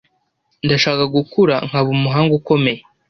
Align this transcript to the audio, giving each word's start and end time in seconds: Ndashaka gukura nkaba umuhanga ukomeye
Ndashaka 0.65 1.03
gukura 1.15 1.55
nkaba 1.67 1.89
umuhanga 1.95 2.33
ukomeye 2.39 2.81